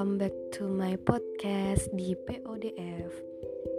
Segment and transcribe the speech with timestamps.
[0.00, 3.12] welcome back to my podcast di PODF.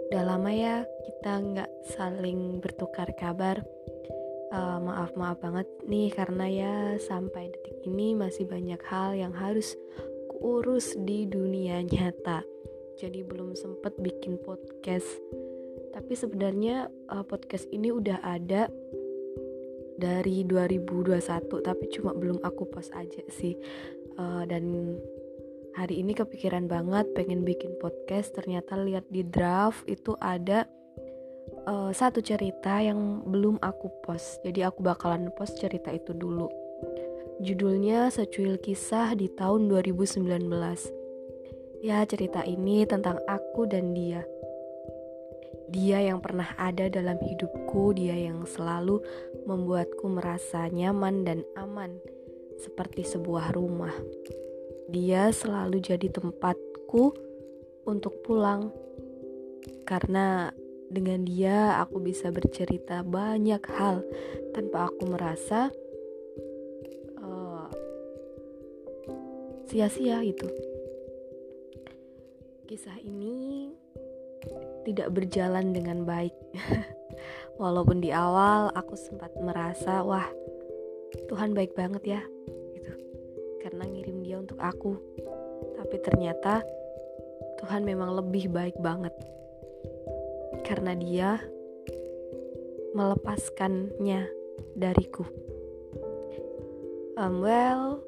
[0.06, 3.58] Udah lama ya kita nggak saling bertukar kabar.
[4.54, 9.74] Uh, maaf maaf banget nih karena ya sampai detik ini masih banyak hal yang harus
[10.30, 12.46] kuurus di dunia nyata.
[13.02, 15.10] Jadi belum sempet bikin podcast.
[15.90, 18.70] Tapi sebenarnya uh, podcast ini udah ada
[19.98, 21.18] dari 2021
[21.66, 23.58] tapi cuma belum aku post aja sih.
[24.14, 24.70] Uh, dan
[25.76, 28.32] hari ini kepikiran banget pengen bikin podcast.
[28.36, 30.68] Ternyata lihat di draft itu ada
[31.68, 34.40] uh, satu cerita yang belum aku post.
[34.44, 36.48] Jadi aku bakalan post cerita itu dulu.
[37.42, 40.22] Judulnya secuil kisah di tahun 2019
[41.82, 44.22] ya cerita ini tentang aku dan dia.
[45.72, 49.02] Dia yang pernah ada dalam hidupku, dia yang selalu
[49.48, 51.98] membuatku merasa nyaman dan aman,
[52.60, 53.92] seperti sebuah rumah.
[54.92, 57.16] Dia selalu jadi tempatku
[57.88, 58.68] untuk pulang,
[59.88, 60.52] karena
[60.92, 64.04] dengan dia aku bisa bercerita banyak hal
[64.52, 65.72] tanpa aku merasa
[67.24, 67.72] uh,
[69.64, 70.52] sia-sia itu.
[72.68, 73.72] Kisah ini
[74.84, 76.36] tidak berjalan dengan baik.
[77.64, 80.28] Walaupun di awal aku sempat merasa, wah,
[81.32, 82.22] Tuhan baik banget ya
[83.62, 84.11] karena ngirim
[84.62, 84.94] aku.
[85.76, 86.62] Tapi ternyata
[87.58, 89.12] Tuhan memang lebih baik banget.
[90.62, 91.42] Karena dia
[92.94, 94.28] melepaskannya
[94.78, 95.24] dariku.
[97.18, 98.00] Um, well,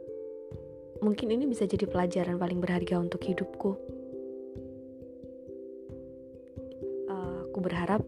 [1.05, 3.77] mungkin ini bisa jadi pelajaran paling berharga untuk hidupku.
[7.09, 8.01] Uh, aku berharap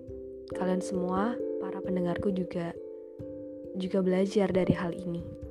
[0.57, 2.73] kalian semua, para pendengarku juga
[3.77, 5.46] juga belajar dari hal ini.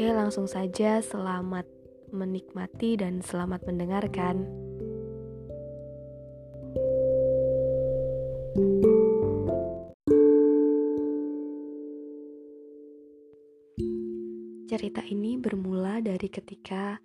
[0.00, 1.68] Oke, langsung saja selamat
[2.08, 4.48] menikmati dan selamat mendengarkan.
[14.72, 16.96] Cerita ini bermula dari ketika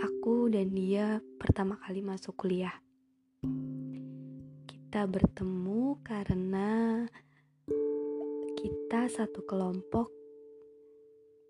[0.00, 2.80] aku dan dia pertama kali masuk kuliah.
[4.64, 7.04] Kita bertemu karena
[8.56, 10.17] kita satu kelompok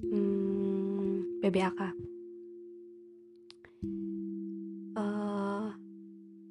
[0.03, 1.81] hmm, PBAK
[4.99, 5.69] uh,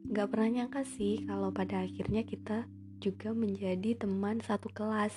[0.07, 2.65] gak pernah nyangka sih kalau pada akhirnya kita
[2.97, 5.13] juga menjadi teman satu kelas.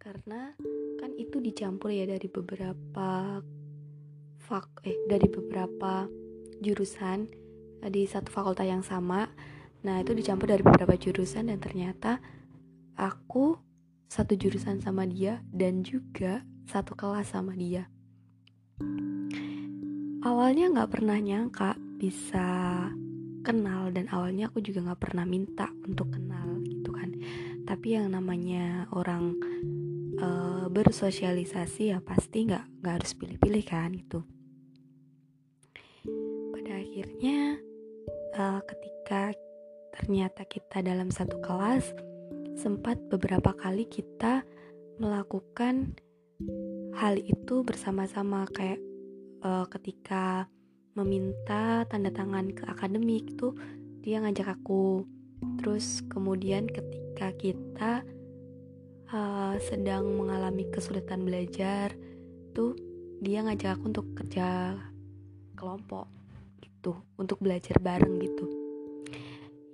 [0.00, 0.52] Karena
[1.00, 3.40] kan itu dicampur ya dari beberapa
[4.40, 6.08] fak eh dari beberapa
[6.60, 7.28] jurusan
[7.84, 9.28] eh, di satu fakultas yang sama.
[9.84, 12.20] Nah itu dicampur dari beberapa jurusan dan ternyata
[12.96, 13.56] aku
[14.10, 17.90] satu jurusan sama dia dan juga satu kelas sama dia.
[20.22, 22.46] Awalnya nggak pernah nyangka bisa
[23.42, 27.10] kenal dan awalnya aku juga nggak pernah minta untuk kenal gitu kan.
[27.66, 29.34] Tapi yang namanya orang
[30.22, 34.20] uh, bersosialisasi ya pasti nggak nggak harus pilih-pilih kan gitu.
[36.54, 37.58] Pada akhirnya
[38.38, 39.34] uh, ketika
[39.90, 41.96] ternyata kita dalam satu kelas
[42.54, 44.44] sempat beberapa kali kita
[45.00, 45.96] melakukan
[46.96, 48.80] hal itu bersama-sama kayak
[49.44, 50.48] uh, ketika
[50.96, 53.54] meminta tanda tangan ke akademik tuh
[54.00, 55.04] dia ngajak aku.
[55.60, 57.92] Terus kemudian ketika kita
[59.12, 61.92] uh, sedang mengalami kesulitan belajar
[62.52, 62.76] tuh
[63.20, 64.76] dia ngajak aku untuk kerja
[65.56, 66.08] kelompok
[66.64, 68.48] gitu untuk belajar bareng gitu.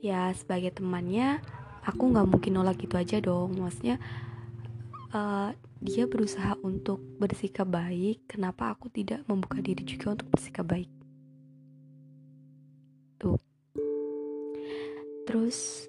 [0.03, 1.38] Ya sebagai temannya
[1.87, 3.55] aku nggak mungkin nolak gitu aja dong.
[3.59, 4.03] Maksudnya
[5.16, 5.50] uh,
[5.81, 10.91] dia berusaha untuk bersikap baik, kenapa aku tidak membuka diri juga untuk bersikap baik?
[13.16, 13.41] Tuh.
[15.25, 15.88] Terus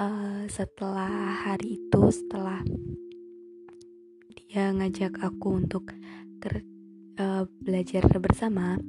[0.00, 2.64] uh, setelah hari itu, setelah
[4.34, 5.92] dia ngajak aku untuk
[7.20, 8.80] uh, belajar bersama,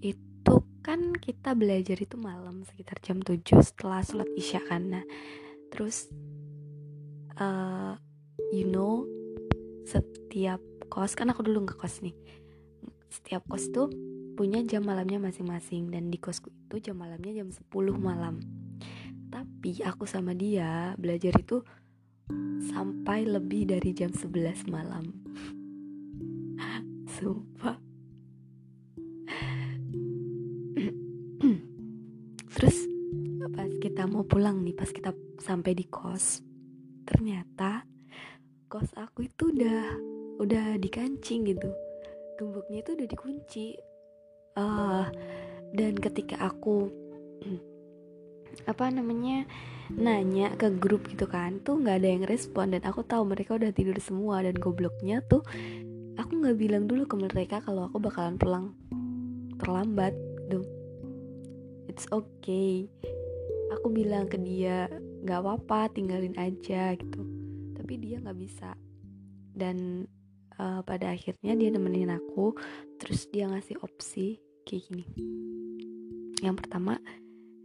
[0.00, 4.98] itu kan kita belajar itu malam sekitar jam 7 setelah sholat isya kan.
[4.98, 5.04] Nah,
[5.68, 6.08] terus
[7.36, 7.94] uh,
[8.48, 9.04] you know
[9.84, 10.60] setiap
[10.90, 12.14] kos kan aku dulu ngekos nih.
[13.10, 13.90] Setiap kos tuh
[14.34, 17.60] punya jam malamnya masing-masing dan di kosku itu jam malamnya jam 10
[18.00, 18.40] malam.
[19.30, 21.62] Tapi aku sama dia belajar itu
[22.70, 25.04] sampai lebih dari jam 11 malam.
[27.18, 27.76] Sumpah.
[32.54, 32.76] Terus
[33.50, 35.12] pas kita mau pulang nih pas kita
[35.42, 36.44] sampai di kos
[37.08, 37.82] ternyata
[38.70, 39.82] kos aku itu udah
[40.38, 41.74] udah dikancing gitu.
[42.38, 43.66] Gemboknya itu udah dikunci.
[44.54, 45.10] Uh,
[45.74, 46.86] dan ketika aku
[48.70, 49.46] apa namanya
[49.94, 52.70] nanya ke grup gitu kan tuh nggak ada yang respon.
[52.70, 54.38] Dan aku tahu mereka udah tidur semua.
[54.46, 55.42] Dan gobloknya tuh
[56.14, 58.78] aku nggak bilang dulu ke mereka kalau aku bakalan pulang
[59.58, 60.14] terlambat
[60.46, 60.62] gitu.
[61.90, 62.86] It's okay.
[63.74, 64.86] Aku bilang ke dia
[65.26, 67.29] nggak apa-apa tinggalin aja gitu
[67.90, 68.70] tapi dia nggak bisa.
[69.50, 70.06] Dan
[70.62, 72.54] uh, pada akhirnya dia nemenin aku
[73.02, 75.04] terus dia ngasih opsi kayak gini.
[76.38, 77.02] Yang pertama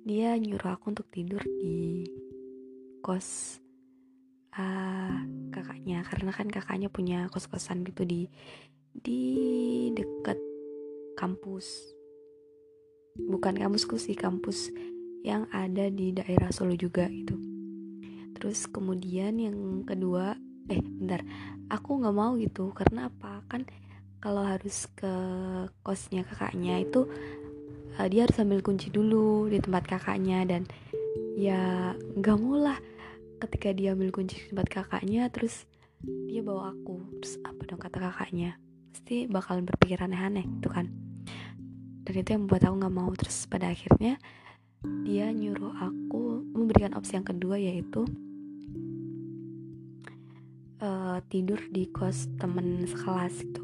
[0.01, 2.09] dia nyuruh aku untuk tidur di
[3.05, 3.61] kos
[4.57, 5.13] uh,
[5.53, 6.01] kakaknya.
[6.01, 8.25] Karena kan kakaknya punya kos-kosan gitu di
[8.97, 9.21] di
[9.93, 10.41] dekat
[11.21, 11.93] kampus.
[13.29, 14.73] Bukan kampusku sih kampus
[15.21, 17.54] yang ada di daerah Solo juga gitu
[18.35, 20.35] terus kemudian yang kedua
[20.67, 21.23] eh bentar.
[21.71, 23.41] Aku nggak mau gitu karena apa?
[23.49, 23.65] Kan
[24.21, 25.13] kalau harus ke
[25.85, 27.05] kosnya kakaknya itu
[27.97, 30.61] uh, dia harus ambil kunci dulu di tempat kakaknya dan
[31.37, 32.77] ya nggak mau lah
[33.39, 35.69] ketika dia ambil kunci di tempat kakaknya terus
[36.01, 37.21] dia bawa aku.
[37.21, 38.57] Terus apa dong kata kakaknya?
[38.91, 40.89] Pasti bakalan berpikiran aneh-aneh gitu kan.
[42.05, 43.09] Dan itu yang membuat aku nggak mau.
[43.17, 44.21] Terus pada akhirnya
[45.05, 48.05] dia nyuruh aku memberikan opsi yang kedua yaitu
[50.81, 53.61] uh, tidur di kos temen sekelas itu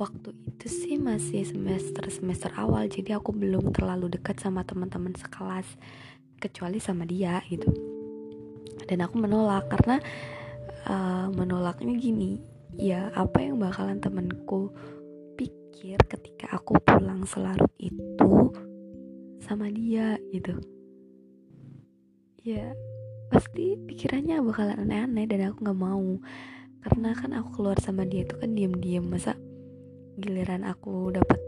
[0.00, 5.68] waktu itu sih masih semester semester awal jadi aku belum terlalu dekat sama teman-teman sekelas
[6.42, 7.70] kecuali sama dia gitu.
[8.90, 10.02] Dan aku menolak karena
[10.90, 12.42] uh, menolaknya gini
[12.74, 14.74] ya apa yang bakalan temenku
[15.38, 18.50] pikir ketika aku pulang selarut itu
[19.42, 20.54] sama dia gitu.
[22.46, 22.72] Ya
[23.28, 26.22] pasti pikirannya bakalan aneh-aneh dan aku nggak mau.
[26.82, 29.38] Karena kan aku keluar sama dia itu kan diam-diam masa
[30.18, 31.38] giliran aku dapat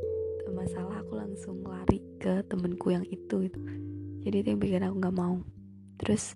[0.54, 3.58] masalah aku langsung lari ke temenku yang itu itu
[4.24, 5.36] jadi itu yang bikin aku nggak mau.
[6.00, 6.32] Terus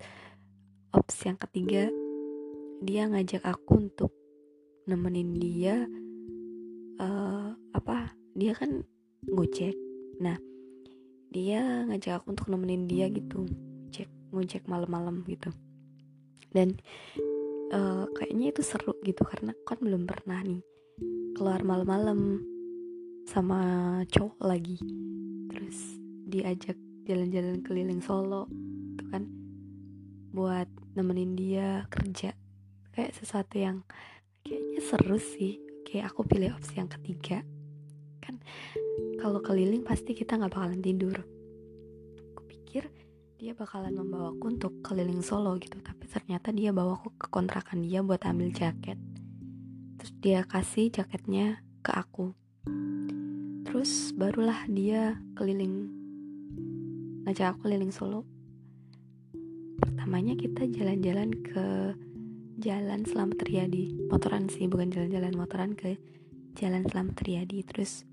[0.93, 1.89] opsi yang ketiga
[2.85, 4.13] dia ngajak aku untuk
[4.85, 5.89] nemenin dia
[7.01, 8.13] uh, apa?
[8.37, 8.85] Dia kan
[9.25, 9.75] ngojek
[10.21, 10.37] nah
[11.29, 13.45] dia ngajak aku untuk nemenin dia gitu.
[13.45, 15.53] Ngojek ngojek malam-malam gitu.
[16.53, 16.81] Dan
[17.73, 20.65] uh, kayaknya itu seru gitu karena kan belum pernah nih
[21.37, 22.41] keluar malam-malam
[23.29, 23.61] sama
[24.09, 24.81] cowok lagi.
[25.53, 25.79] Terus
[26.29, 26.77] diajak
[27.09, 29.25] jalan-jalan keliling Solo gitu kan
[30.33, 32.33] buat nemenin dia kerja.
[32.93, 33.85] Kayak sesuatu yang
[34.45, 35.61] kayaknya seru sih.
[35.85, 37.45] Kayak aku pilih opsi yang ketiga.
[38.21, 38.41] Kan
[39.19, 41.27] kalau keliling pasti kita nggak bakalan tidur.
[42.33, 42.87] Aku pikir
[43.39, 48.01] dia bakalan membawaku untuk keliling Solo gitu tapi ternyata dia bawa aku ke kontrakan dia
[48.01, 48.97] buat ambil jaket.
[49.99, 52.31] Terus dia kasih jaketnya ke aku.
[53.67, 55.91] Terus barulah dia keliling
[57.27, 58.23] ngajak aku keliling Solo.
[59.83, 61.67] Pertamanya kita jalan-jalan ke
[62.63, 63.99] jalan Selamat Riyadi.
[64.09, 65.99] Motoran sih bukan jalan-jalan motoran ke
[66.57, 67.63] jalan Selamat Riyadi.
[67.63, 68.08] Terus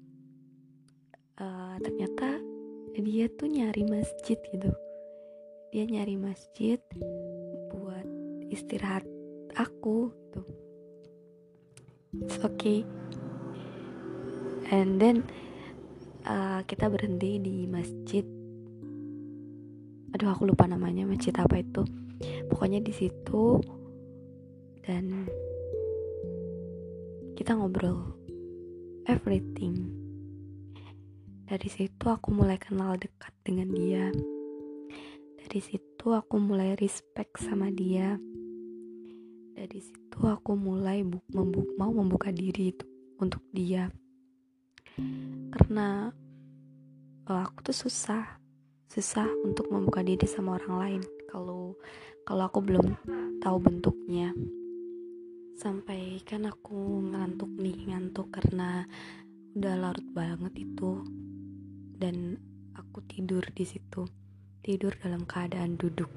[1.39, 2.39] uh, ternyata
[2.95, 4.71] dia tuh nyari masjid gitu.
[5.75, 6.79] Dia nyari masjid
[7.71, 8.07] buat
[8.47, 9.03] istirahat
[9.59, 10.41] aku gitu.
[12.23, 12.87] It's okay.
[14.71, 15.27] And then
[16.23, 18.23] uh, kita berhenti di masjid.
[20.15, 21.83] Aduh aku lupa namanya masjid apa itu.
[22.47, 23.59] Pokoknya di situ
[24.87, 25.27] dan
[27.35, 28.15] kita ngobrol
[29.11, 30.04] everything
[31.45, 34.09] dari situ aku mulai kenal dekat dengan dia.
[35.45, 38.17] Dari situ aku mulai respect sama dia.
[39.53, 42.85] Dari situ aku mulai bu membu mau membuka diri itu
[43.21, 43.93] untuk dia.
[45.53, 46.09] Karena
[47.29, 48.41] uh, aku tuh susah
[48.89, 51.77] susah untuk membuka diri sama orang lain kalau
[52.25, 52.97] kalau aku belum
[53.37, 54.33] tahu bentuknya.
[55.61, 58.89] Sampai kan aku ngantuk nih ngantuk karena
[59.55, 60.99] udah larut banget itu.
[61.95, 62.35] Dan
[62.75, 64.03] aku tidur di situ.
[64.59, 66.11] Tidur dalam keadaan duduk.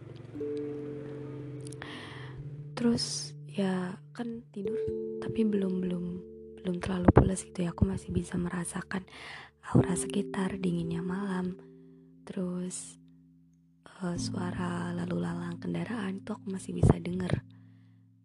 [2.75, 4.79] Terus ya kan tidur
[5.19, 6.05] tapi belum belum
[6.59, 7.71] belum terlalu pulas gitu ya.
[7.71, 9.07] Aku masih bisa merasakan
[9.71, 11.55] aura sekitar dinginnya malam.
[12.27, 12.99] Terus
[14.03, 17.47] uh, suara lalu lalang kendaraan itu aku masih bisa denger.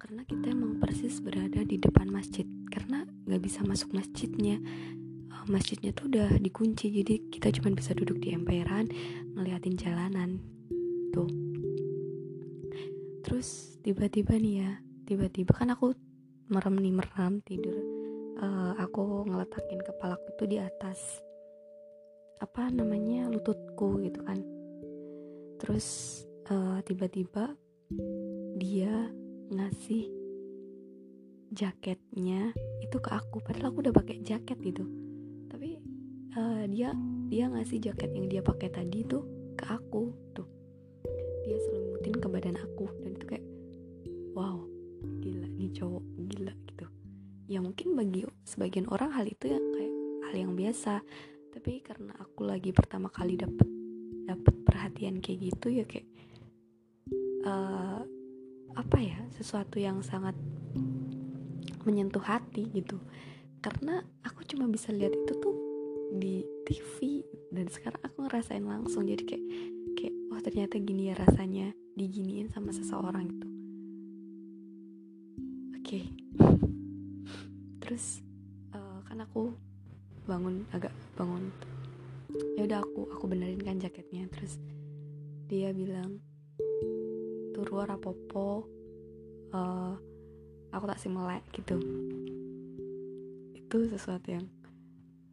[0.02, 2.50] Karena kita emang persis berada di depan masjid.
[2.74, 4.58] Karena nggak bisa masuk masjidnya
[5.48, 8.88] masjidnya tuh udah dikunci jadi kita cuma bisa duduk di emperan
[9.36, 10.40] ngeliatin jalanan.
[11.12, 11.30] Tuh.
[13.24, 14.72] Terus tiba-tiba nih ya
[15.04, 15.96] tiba-tiba kan aku
[16.52, 17.80] merem nih merem tidur.
[18.44, 21.00] Uh, aku ngeletakin kepalaku itu di atas
[22.44, 24.40] apa namanya lututku gitu kan.
[25.60, 26.20] Terus
[26.52, 27.56] uh, tiba-tiba
[28.60, 29.12] dia
[29.54, 30.10] ngasih
[31.54, 32.50] jaketnya
[32.82, 35.03] itu ke aku padahal aku udah pakai jaket gitu
[36.38, 36.94] uh, dia
[37.30, 39.24] dia ngasih jaket yang dia pakai tadi tuh
[39.58, 40.48] ke aku tuh.
[41.44, 43.46] Dia selimutin ke badan aku dan itu kayak
[44.34, 44.64] wow
[45.20, 46.86] gila nih cowok gila gitu.
[47.52, 49.94] Ya mungkin bagi sebagian orang hal itu ya kayak
[50.30, 51.04] hal yang biasa.
[51.54, 53.70] Tapi karena aku lagi pertama kali dapet
[54.24, 56.08] dapet perhatian kayak gitu ya kayak
[57.46, 58.02] uh,
[58.74, 60.34] apa ya sesuatu yang sangat
[61.84, 62.98] menyentuh hati gitu.
[63.64, 65.34] Karena aku cuma bisa lihat itu
[66.14, 69.06] di TV dan sekarang aku ngerasain langsung.
[69.10, 69.46] Jadi kayak
[69.98, 73.48] kayak wah oh, ternyata gini ya rasanya diginiin sama seseorang itu
[75.78, 75.86] oke.
[75.86, 76.06] Okay.
[77.84, 78.26] terus
[78.74, 79.54] uh, kan aku
[80.26, 81.54] bangun agak bangun.
[82.58, 84.26] Ya udah aku aku benerin kan jaketnya.
[84.34, 84.58] Terus
[85.46, 86.18] dia bilang
[87.54, 88.66] turu rapopo
[89.54, 89.94] uh,
[90.74, 91.78] aku tak melek gitu.
[93.54, 94.50] Itu sesuatu yang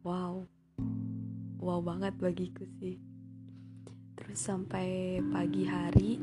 [0.05, 0.45] wow
[1.61, 2.97] wow banget bagiku sih.
[4.17, 6.21] Terus sampai pagi hari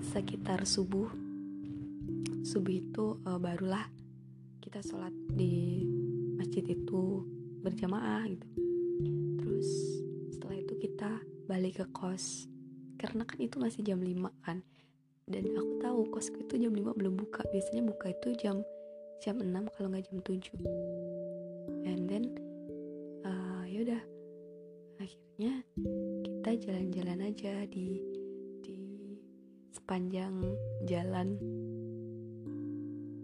[0.00, 1.08] sekitar subuh
[2.40, 3.84] subuh itu uh, barulah
[4.64, 5.84] kita sholat di
[6.40, 7.24] masjid itu
[7.60, 8.48] berjamaah gitu.
[9.40, 9.68] Terus
[10.32, 11.10] setelah itu kita
[11.44, 12.48] balik ke kos.
[12.96, 14.64] Karena kan itu masih jam 5 kan.
[15.30, 17.44] Dan aku tahu kosku itu jam 5 belum buka.
[17.52, 18.64] Biasanya buka itu jam
[19.20, 22.24] jam 6 kalau nggak jam 7 and then
[23.80, 24.04] yaudah.
[25.00, 25.64] Akhirnya
[26.20, 27.96] kita jalan-jalan aja di
[28.60, 28.76] di
[29.72, 30.36] sepanjang
[30.84, 31.40] jalan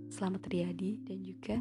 [0.09, 1.61] Selamat Riyadi dan juga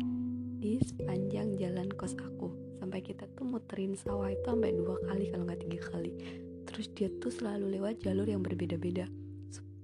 [0.64, 2.56] di sepanjang jalan kos aku.
[2.80, 6.16] Sampai kita tuh muterin sawah itu sampai dua kali kalau nggak tiga kali.
[6.64, 9.12] Terus dia tuh selalu lewat jalur yang berbeda-beda.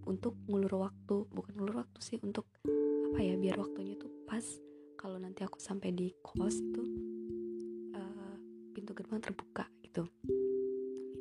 [0.07, 1.27] Untuk ngulur waktu.
[1.27, 2.47] Bukan ngulur waktu sih untuk
[3.11, 4.47] apa ya biar waktunya tuh pas.
[4.95, 7.10] Kalau nanti aku sampai di kos itu
[8.71, 10.07] pintu gerbang terbuka gitu.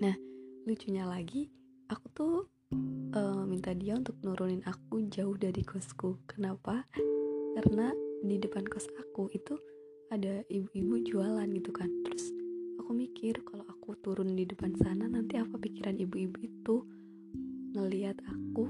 [0.01, 0.15] Nah
[0.65, 1.51] lucunya lagi
[1.91, 2.35] aku tuh
[3.15, 6.17] uh, minta dia untuk nurunin aku jauh dari kosku.
[6.31, 6.87] Kenapa?
[7.59, 7.91] Karena
[8.23, 9.59] di depan kos aku itu
[10.15, 11.91] ada ibu-ibu jualan gitu kan.
[12.07, 12.31] Terus
[12.79, 16.77] aku mikir kalau aku turun di depan sana nanti apa pikiran ibu-ibu itu?
[17.75, 18.67] Ngeliat aku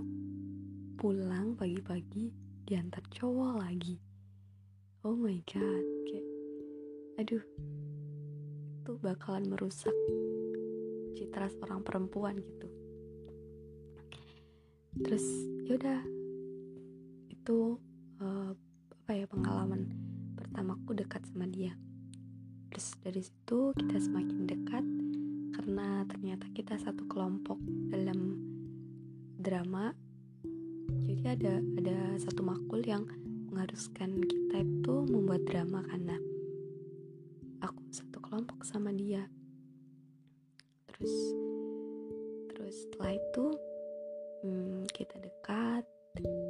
[1.01, 2.33] pulang pagi-pagi
[2.69, 3.97] diantar cowok lagi.
[5.01, 6.27] Oh my god kayak
[7.17, 7.45] aduh
[8.90, 9.94] itu bakalan merusak
[11.14, 12.66] citra seorang perempuan gitu.
[14.99, 15.23] Terus
[15.62, 16.02] yaudah
[17.30, 17.78] itu
[18.18, 18.50] uh,
[18.90, 19.94] apa ya pengalaman
[20.35, 21.70] pertamaku dekat sama dia.
[22.75, 24.82] Terus dari situ kita semakin dekat
[25.54, 27.62] karena ternyata kita satu kelompok
[27.94, 28.42] dalam
[29.38, 29.94] drama.
[31.06, 33.06] Jadi ada ada satu makul yang
[33.54, 36.18] mengharuskan kita itu membuat drama karena
[38.50, 39.23] kelompok sama dia.
[40.90, 41.14] Terus
[42.50, 43.47] terus setelah itu
[44.42, 45.87] hmm, kita dekat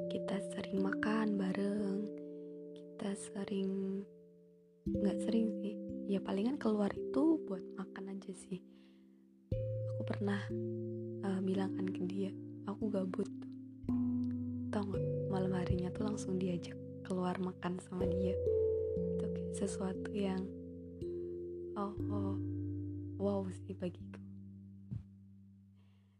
[0.09, 2.09] kita sering makan bareng
[2.73, 4.00] kita sering
[4.88, 5.76] nggak sering sih.
[6.09, 8.64] Ya palingan keluar itu buat makan aja sih.
[9.92, 10.40] Aku pernah
[11.21, 12.33] uh, bilang kan ke dia
[12.64, 13.28] aku gabut.
[14.73, 18.33] Tau gak malam harinya tuh langsung diajak keluar makan sama dia.
[19.21, 20.60] Itu sesuatu yang
[21.81, 22.37] oh, oh
[23.17, 24.21] wow sih bagiku.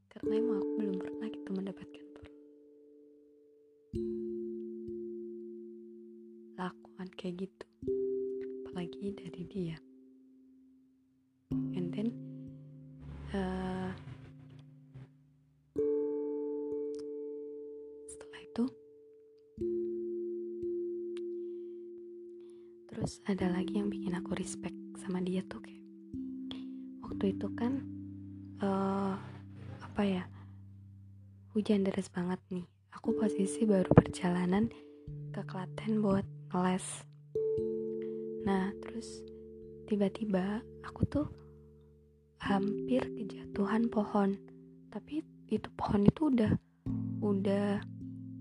[0.09, 2.01] Karena emang aku belum pernah gitu mendapatkan
[6.61, 7.67] lakukan kayak gitu.
[8.69, 9.77] Apalagi dari dia
[31.71, 32.67] hujan deras banget nih.
[32.99, 34.75] Aku posisi baru perjalanan
[35.31, 37.07] ke Klaten buat ngeles.
[38.43, 39.23] Nah terus
[39.87, 41.31] tiba-tiba aku tuh
[42.43, 44.35] hampir kejatuhan pohon.
[44.91, 46.51] Tapi itu pohon itu udah
[47.23, 47.79] udah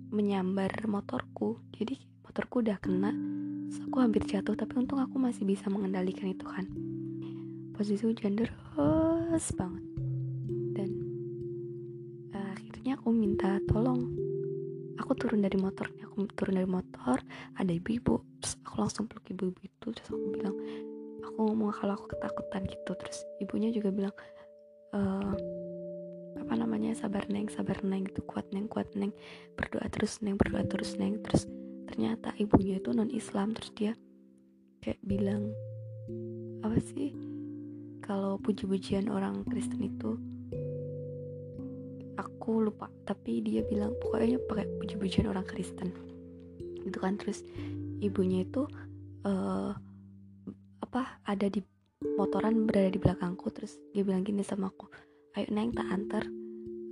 [0.10, 1.62] menyambar motorku.
[1.78, 3.14] Jadi motorku udah kena.
[3.70, 6.66] Terus aku hampir jatuh tapi untung aku masih bisa mengendalikan itu kan.
[7.78, 9.89] Posisi hujan deras banget
[15.40, 17.18] turun dari motor aku turun dari motor
[17.56, 20.56] ada ibu-ibu terus aku langsung peluk ibu-ibu itu terus aku bilang
[21.40, 22.92] aku ngomong kalau aku ketakutan gitu.
[23.00, 24.16] Terus ibunya juga bilang
[24.92, 25.00] e,
[26.36, 29.16] apa namanya sabar neng sabar neng gitu kuat neng kuat neng
[29.56, 31.24] berdoa terus neng berdoa terus neng.
[31.24, 31.48] Terus
[31.88, 33.96] ternyata ibunya itu non Islam terus dia
[34.84, 35.48] kayak bilang
[36.60, 37.16] apa sih
[38.04, 40.20] kalau puji-pujian orang Kristen itu
[42.40, 42.88] aku lupa.
[43.04, 45.92] Tapi dia bilang pokoknya pakai puji-pujian orang Kristen.
[46.80, 47.20] Gitu kan.
[47.20, 47.44] Terus
[48.00, 48.64] ibunya itu
[49.28, 49.76] uh,
[50.80, 51.60] apa ada di
[52.16, 53.52] motoran berada di belakangku.
[53.52, 54.88] Terus dia bilang gini sama aku
[55.36, 56.24] ayo neng tak antar.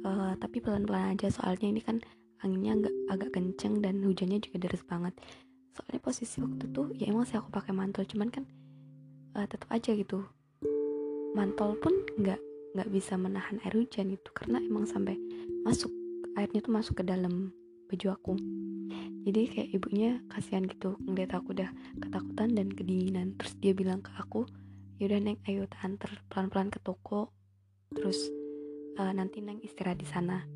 [0.04, 1.32] Uh, tapi pelan-pelan aja.
[1.32, 2.04] Soalnya ini kan
[2.44, 5.16] anginnya agak agak kenceng dan hujannya juga deras banget.
[5.74, 8.04] Soalnya posisi waktu itu ya emang sih aku pakai mantel.
[8.04, 8.44] Cuman kan
[9.40, 10.28] uh, tetap aja gitu.
[11.32, 12.42] Mantel pun nggak
[12.76, 15.16] nggak bisa menahan air hujan itu karena emang sampai
[15.64, 15.92] masuk
[16.36, 17.52] airnya tuh masuk ke dalam
[17.88, 18.34] baju aku.
[19.28, 21.68] Jadi kayak ibunya kasihan gitu ngeliat aku udah
[22.00, 23.36] ketakutan dan kedinginan.
[23.36, 24.48] Terus dia bilang ke aku
[24.98, 27.30] yaudah neng ayo antar pelan-pelan ke toko
[27.94, 28.32] terus
[28.98, 30.48] uh, nanti neng istirahat di sana.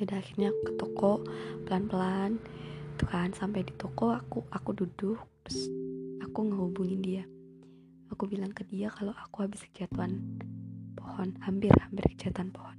[0.00, 1.12] Yaudah akhirnya aku ke toko
[1.66, 2.42] pelan-pelan
[2.98, 3.30] tuh kan.
[3.30, 5.70] Sampai di toko aku aku duduk terus
[6.24, 7.24] aku ngehubungin dia.
[8.10, 10.18] Aku bilang ke dia kalau aku habis kejatuhan
[11.06, 12.74] pohon hampir hampir kejatuhan pohon.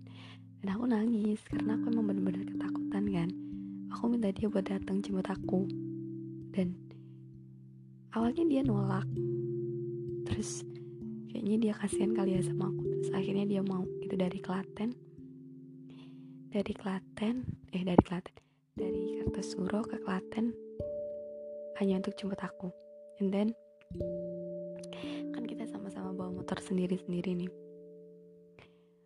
[0.60, 3.30] Dan aku nangis karena aku emang bener-bener ketakutan kan.
[3.96, 5.64] Aku minta dia buat datang jemput aku.
[6.52, 6.76] Dan
[8.12, 9.08] awalnya dia nolak.
[10.28, 10.68] Terus
[11.32, 12.84] kayaknya dia kasihan kali ya sama aku.
[12.84, 14.92] Terus akhirnya dia mau itu dari Klaten.
[16.52, 17.36] Dari Klaten
[17.72, 18.36] eh dari Klaten.
[18.76, 20.52] Dari Kartosuro ke Klaten
[21.80, 22.76] hanya untuk jemput aku.
[23.24, 23.56] And then
[25.32, 27.67] kan kita sama-sama bawa motor sendiri-sendiri nih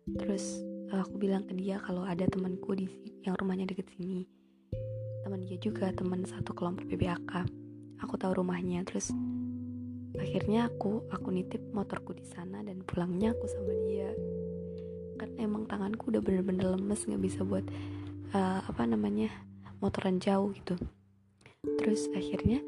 [0.06, 2.86] terus eh, aku bilang ke dia kalau ada temanku di
[3.22, 4.26] yang rumahnya deket sini.
[5.22, 7.62] Teman dia juga teman satu kelompok PBAK
[8.02, 9.14] aku tahu rumahnya terus
[10.18, 14.10] akhirnya aku aku nitip motorku di sana dan pulangnya aku sama dia.
[15.16, 17.62] Kan emang tanganku udah bener-bener lemes nggak bisa buat
[18.34, 19.30] uh, apa namanya
[19.78, 20.74] motoran jauh gitu.
[21.78, 22.58] Terus akhirnya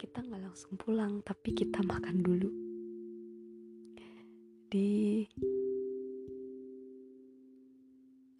[0.00, 2.50] kita nggak langsung pulang tapi kita makan dulu.
[4.66, 5.22] Di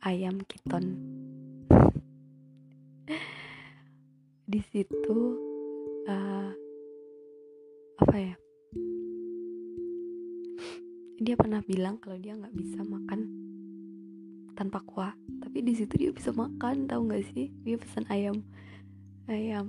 [0.07, 0.95] ayam kiton.
[4.53, 5.19] Di situ
[6.07, 6.51] uh,
[7.99, 8.39] apa ya?
[11.19, 13.27] Dia pernah bilang kalau dia nggak bisa makan
[14.55, 15.11] tanpa kuah.
[15.43, 17.51] Tapi di situ dia bisa makan tahu nggak sih?
[17.67, 18.47] Dia pesan ayam
[19.27, 19.67] ayam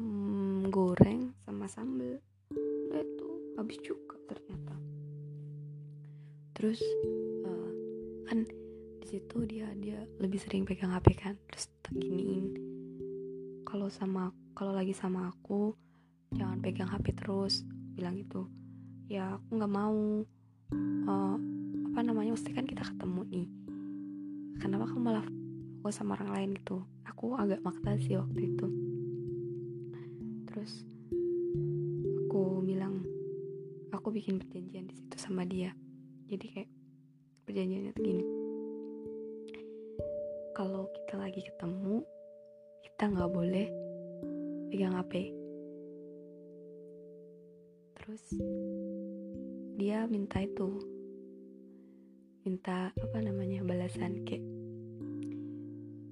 [0.69, 2.21] goreng sama sambal.
[2.93, 4.75] Itu habis juga ternyata.
[6.53, 6.77] Terus
[7.47, 7.71] uh,
[8.29, 8.45] kan
[9.07, 11.39] situ dia dia lebih sering pegang HP kan.
[11.47, 12.51] Terus tak giniin
[13.63, 15.71] kalau sama kalau lagi sama aku
[16.35, 17.63] jangan pegang HP terus
[17.95, 18.51] bilang gitu.
[19.07, 20.27] Ya aku nggak mau
[21.07, 21.37] uh,
[21.91, 23.47] apa namanya mesti kan kita ketemu nih.
[24.59, 25.27] Kenapa kamu malah
[25.79, 26.83] aku sama orang lain gitu?
[27.07, 28.67] Aku agak maksa sih waktu itu.
[30.51, 30.83] Terus
[32.27, 33.07] aku bilang
[33.95, 35.71] aku bikin perjanjian di situ sama dia.
[36.27, 36.69] Jadi kayak
[37.47, 38.36] perjanjiannya tuh gini
[40.57, 42.01] kalau kita lagi ketemu
[42.81, 43.69] kita nggak boleh
[44.73, 45.29] pegang HP
[47.93, 48.25] terus
[49.77, 50.81] dia minta itu
[52.41, 54.41] minta apa namanya balasan kayak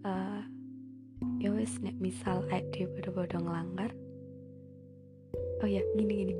[0.05, 0.45] uh,
[1.41, 3.89] ya wes nek misal dia bodoh-bodoh ngelanggar
[5.65, 6.33] oh ya gini gini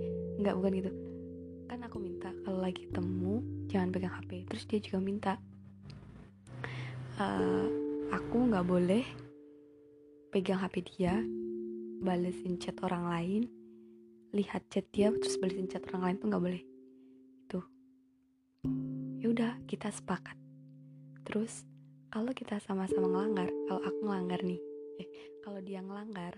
[0.46, 0.92] nggak bukan gitu.
[1.66, 5.34] Kan aku minta kalau lagi temu jangan pegang HP terus dia juga minta
[7.18, 9.06] uh, aku nggak boleh
[10.30, 11.24] pegang HP dia
[12.04, 13.44] balesin chat orang lain
[14.36, 16.64] lihat chat dia terus balesin chat orang lain tuh nggak boleh.
[17.48, 17.60] Itu.
[19.24, 20.38] Ya udah kita sepakat.
[21.26, 21.66] Terus
[22.12, 24.62] kalau kita sama-sama ngelanggar kalau aku ngelanggar nih
[25.02, 25.10] eh
[25.44, 26.36] kalau dia ngelanggar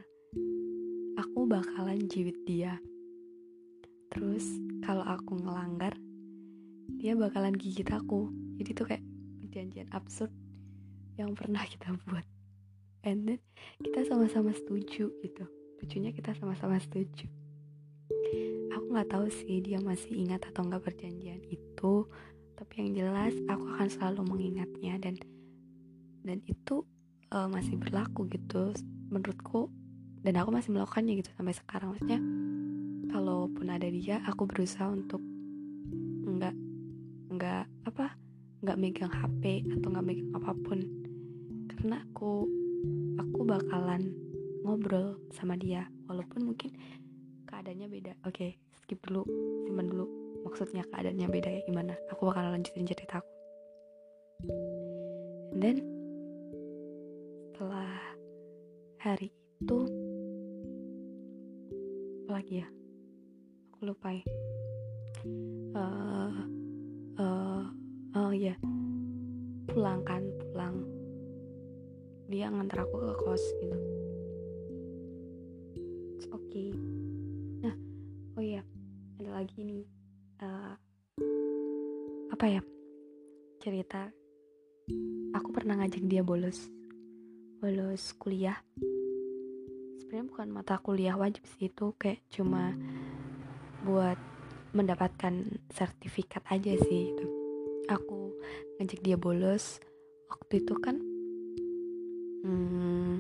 [1.17, 2.79] aku bakalan jiwit dia.
[4.13, 4.45] Terus
[4.85, 5.97] kalau aku ngelanggar
[7.01, 8.31] dia bakalan gigit aku.
[8.61, 9.03] Jadi tuh kayak
[9.41, 10.31] perjanjian absurd
[11.17, 12.23] yang pernah kita buat.
[13.01, 13.41] And then
[13.81, 15.45] kita sama-sama setuju gitu.
[15.81, 17.25] Lucunya kita sama-sama setuju.
[18.77, 22.07] Aku nggak tahu sih dia masih ingat atau nggak perjanjian itu
[22.57, 25.13] tapi yang jelas aku akan selalu mengingatnya dan
[26.25, 26.85] dan itu
[27.33, 28.73] uh, masih berlaku gitu.
[29.09, 29.69] Menurutku
[30.21, 31.93] dan aku masih melakukannya gitu sampai sekarang.
[31.93, 32.19] Maksudnya
[33.13, 35.21] kalaupun ada dia aku berusaha untuk
[36.27, 36.55] nggak
[37.31, 38.17] nggak apa
[38.65, 41.06] nggak megang HP atau nggak megang apa pun
[41.67, 42.47] karena aku
[43.19, 44.15] aku bakalan
[44.63, 46.71] ngobrol sama dia walaupun mungkin
[47.47, 48.13] keadaannya beda.
[48.23, 49.23] Oke okay, skip dulu
[49.67, 50.05] simpan dulu
[50.47, 51.93] maksudnya keadaannya beda ya gimana.
[52.11, 53.31] Aku bakalan lanjutin cerita aku.
[55.57, 55.77] And then
[57.51, 57.89] setelah
[59.01, 59.77] hari itu
[62.27, 62.67] apa lagi ya?
[63.73, 64.25] Aku lupa ya
[65.77, 66.31] uh,
[67.17, 67.63] uh,
[68.17, 68.57] oh ya yeah.
[69.69, 70.36] pulang kan pulang
[72.27, 73.77] dia ngantar aku ke kos gitu
[76.35, 76.75] oke okay.
[77.63, 77.75] nah
[78.35, 78.61] oh iya
[79.23, 79.83] ada lagi nih
[80.43, 80.75] uh,
[82.35, 82.61] apa ya
[83.63, 84.11] cerita
[85.31, 86.67] aku pernah ngajak dia bolos
[87.63, 88.59] bolos kuliah
[90.03, 92.75] sebenarnya bukan mata kuliah wajib sih itu kayak cuma
[93.87, 94.19] buat
[94.75, 97.25] mendapatkan sertifikat aja sih gitu.
[97.87, 98.35] aku
[98.77, 99.79] ngajak dia bolos
[100.27, 101.06] waktu itu kan
[102.43, 103.15] hmm,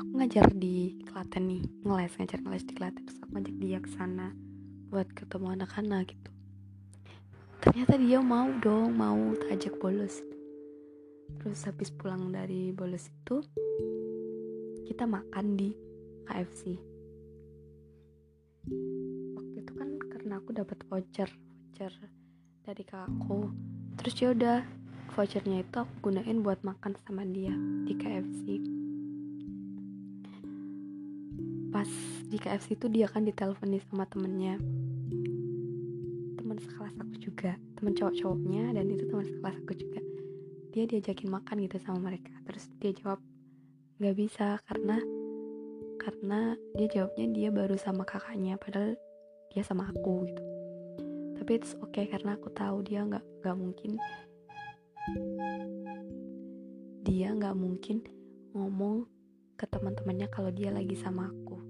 [0.00, 3.90] aku ngajar di Klaten nih ngeles ngajar ngeles di Klaten terus aku ngajak dia ke
[3.92, 4.32] sana
[4.90, 6.30] buat ketemu anak-anak gitu.
[7.64, 10.20] Ternyata dia mau dong mau ajak bolos.
[11.40, 13.40] Terus habis pulang dari bolos itu
[14.84, 15.72] kita makan di
[16.28, 16.76] KFC
[19.36, 21.92] waktu itu kan karena aku dapat voucher voucher
[22.64, 23.52] dari kakakku.
[24.00, 24.58] Terus ya udah
[25.14, 27.54] vouchernya itu aku gunain buat makan sama dia
[27.86, 28.74] di KFC
[31.74, 31.90] pas
[32.30, 34.62] di KFC itu dia kan diteleponin sama temennya.
[36.38, 39.98] Teman sekelas aku juga teman cowok-cowoknya dan itu teman sekelas aku juga.
[40.70, 43.18] Dia diajakin makan gitu sama mereka terus dia jawab
[43.98, 45.02] nggak bisa karena
[45.98, 48.94] karena dia jawabnya dia baru sama kakaknya padahal
[49.50, 50.42] dia sama aku gitu.
[51.42, 53.98] Tapi it's okay karena aku tahu dia nggak nggak mungkin
[57.04, 58.00] dia nggak mungkin
[58.56, 59.04] ngomong
[59.60, 61.60] ke teman-temannya kalau dia lagi sama aku.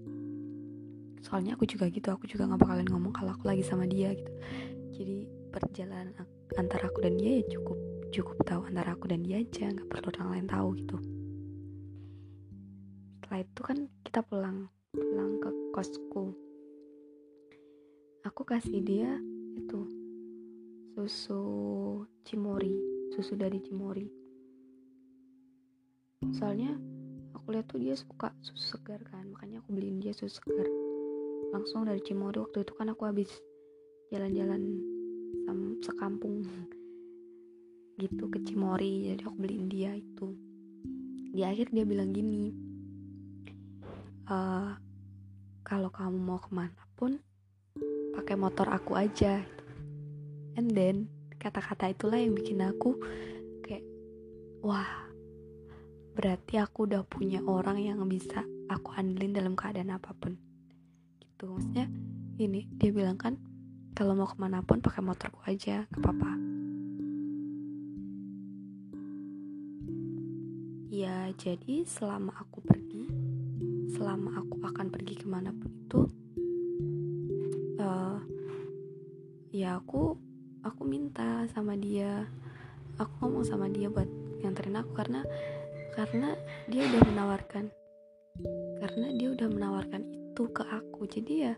[1.18, 4.30] Soalnya aku juga gitu aku juga nggak bakalan ngomong kalau aku lagi sama dia gitu.
[4.94, 6.14] Jadi perjalanan
[6.54, 7.78] antara aku dan dia ya cukup
[8.14, 10.96] cukup tahu antara aku dan dia aja nggak perlu orang lain tahu gitu.
[13.18, 16.38] Setelah itu kan kita pulang pulang ke kosku.
[18.22, 19.10] Aku kasih dia
[19.58, 19.90] itu
[20.94, 21.42] susu
[22.22, 24.24] cimori susu dari Cimori
[26.32, 26.72] soalnya
[27.44, 30.64] aku lihat tuh dia suka susu segar kan makanya aku beliin dia susu segar.
[31.52, 33.28] Langsung dari Cimori waktu itu kan aku habis
[34.08, 34.80] jalan-jalan
[35.84, 36.40] sekampung.
[38.00, 40.34] Gitu ke Cimori jadi aku beliin dia itu.
[41.30, 42.50] Di akhir dia bilang gini
[44.26, 44.36] e,
[45.62, 47.22] kalau kamu mau ke mana pun
[48.18, 49.44] pakai motor aku aja.
[50.58, 51.13] And then
[51.44, 52.96] kata-kata itulah yang bikin aku
[53.60, 53.84] kayak
[54.64, 55.04] wah
[56.16, 60.40] berarti aku udah punya orang yang bisa aku andelin dalam keadaan apa pun.
[61.20, 61.84] Gitu maksudnya
[62.40, 63.36] ini dia bilang kan
[63.92, 66.32] kalau mau ke mana pun pakai motorku aja gak apa-apa.
[70.88, 73.04] Ya jadi selama aku pergi
[73.92, 76.00] selama aku akan pergi ke mana pun itu
[77.78, 78.18] uh,
[79.52, 80.18] ya aku
[80.64, 82.24] aku minta sama dia.
[82.96, 84.08] Aku ngomong sama dia buat
[84.40, 85.20] nganterin aku karena
[85.92, 86.32] karena
[86.66, 87.64] dia udah menawarkan.
[88.80, 91.04] Karena dia udah menawarkan itu ke aku.
[91.06, 91.54] Jadi ya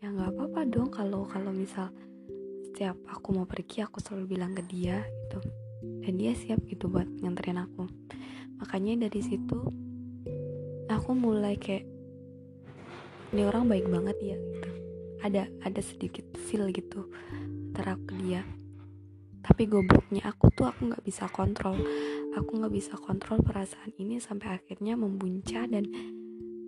[0.00, 1.90] ya nggak apa-apa dong kalau kalau misal
[2.70, 5.42] setiap aku mau pergi aku selalu bilang ke dia gitu.
[6.06, 7.90] Dan dia siap gitu buat nganterin aku.
[8.62, 9.58] Makanya dari situ
[10.86, 11.84] aku mulai kayak
[13.34, 14.75] ini orang baik banget ya gitu
[15.24, 17.08] ada ada sedikit feel gitu
[17.72, 18.42] antara aku dia.
[19.46, 21.78] Tapi gobloknya aku tuh aku nggak bisa kontrol.
[22.34, 25.86] Aku nggak bisa kontrol perasaan ini sampai akhirnya membuncah dan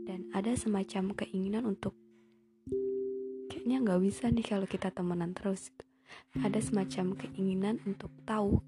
[0.06, 1.92] dan ada semacam keinginan untuk
[3.50, 5.68] kayaknya nggak bisa nih kalau kita temenan terus
[6.40, 8.64] ada semacam keinginan untuk tahu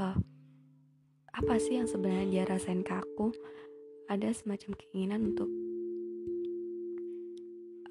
[0.00, 0.16] uh,
[1.34, 3.34] apa sih yang sebenarnya dia rasain ke aku.
[4.08, 5.67] Ada semacam keinginan untuk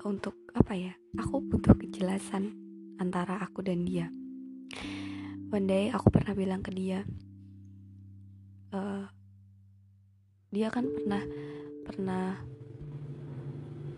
[0.07, 2.55] untuk apa ya aku butuh kejelasan
[2.95, 4.07] antara aku dan dia.
[5.51, 7.03] One day aku pernah bilang ke dia
[8.71, 9.03] uh,
[10.47, 11.23] dia kan pernah
[11.83, 12.39] pernah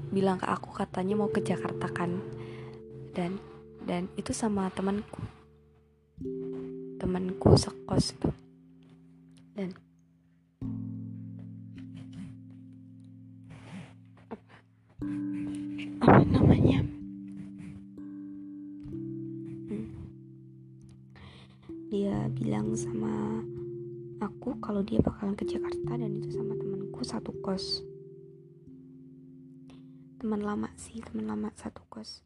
[0.09, 2.17] bilang ke aku katanya mau ke Jakarta kan?
[3.13, 3.37] Dan
[3.85, 5.21] dan itu sama temanku.
[6.97, 8.33] Temanku sekos tuh
[9.59, 9.75] dan
[14.31, 14.55] apa
[16.09, 16.81] namanya?
[19.69, 19.89] Hmm.
[21.89, 23.45] dia bilang sama
[24.17, 27.85] aku kalau dia bakalan ke Jakarta dan itu sama temanku satu kos.
[30.19, 32.25] Teman lama sih teman lama satu kos.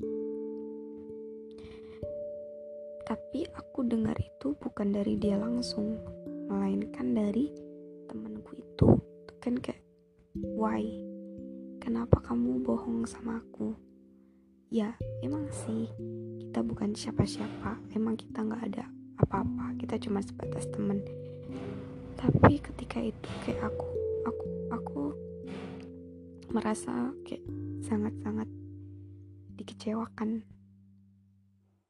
[3.03, 5.99] Tapi aku dengar itu bukan dari dia langsung
[6.47, 7.51] melainkan dari
[8.07, 8.87] temanku itu.
[9.27, 9.83] Tuh kan kayak
[10.39, 11.12] why
[11.83, 13.75] kenapa kamu bohong sama aku?
[14.71, 15.91] Ya emang sih.
[16.39, 17.83] Kita bukan siapa-siapa.
[17.91, 18.87] Emang kita nggak ada
[19.19, 19.75] apa-apa.
[19.75, 21.03] Kita cuma sebatas teman
[22.23, 23.87] tapi ketika itu kayak aku
[24.23, 25.01] aku aku
[26.55, 27.43] merasa kayak
[27.83, 28.47] sangat-sangat
[29.59, 30.47] dikecewakan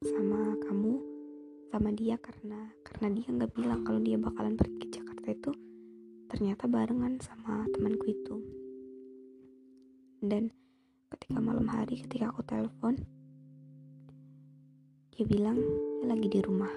[0.02, 0.98] sama kamu
[1.70, 5.52] sama dia karena karena dia nggak bilang kalau dia bakalan pergi ke Jakarta itu
[6.34, 8.42] ternyata barengan sama temanku itu
[10.24, 10.48] dan
[11.12, 12.96] ketika malam hari ketika aku telepon
[15.12, 15.60] dia bilang
[16.00, 16.72] dia lagi di rumah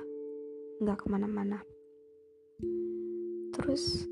[0.83, 1.63] nggak ke mana-mana.
[3.55, 4.05] Terus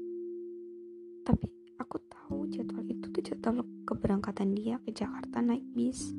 [1.26, 1.50] tapi
[1.82, 6.14] aku tahu jadwal itu tuh jadwal keberangkatan dia ke Jakarta naik bis.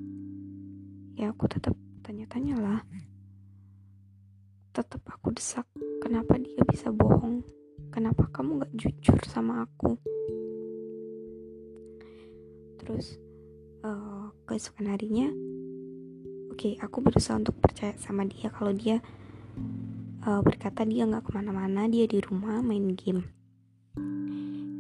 [1.15, 1.73] Ya aku tetap
[2.03, 2.81] tanya-tanya lah.
[4.75, 5.65] Tetap aku desak
[6.03, 7.41] kenapa dia bisa bohong?
[7.89, 9.95] Kenapa kamu gak jujur sama aku
[12.85, 13.17] terus
[13.81, 15.27] uh, keesokan harinya
[16.53, 19.01] oke okay, aku berusaha untuk percaya sama dia kalau dia
[20.25, 23.23] uh, berkata dia nggak ke mana-mana dia di rumah main game.